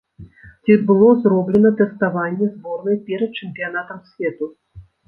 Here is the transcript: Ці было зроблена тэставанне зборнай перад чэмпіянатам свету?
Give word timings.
Ці 0.69 0.77
было 0.91 1.09
зроблена 1.27 1.71
тэставанне 1.83 2.45
зборнай 2.57 2.97
перад 3.13 3.31
чэмпіянатам 3.39 4.07
свету? 4.13 4.55